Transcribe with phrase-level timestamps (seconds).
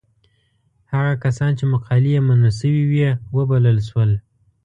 [0.93, 4.11] هغه کسان چې مقالې یې منل شوې وې وبلل شول.